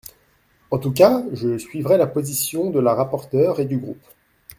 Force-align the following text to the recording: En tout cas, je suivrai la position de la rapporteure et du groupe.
En 0.71 0.79
tout 0.79 0.91
cas, 0.91 1.21
je 1.31 1.59
suivrai 1.59 1.95
la 1.95 2.07
position 2.07 2.71
de 2.71 2.79
la 2.79 2.95
rapporteure 2.95 3.59
et 3.59 3.65
du 3.65 3.77
groupe. 3.77 4.01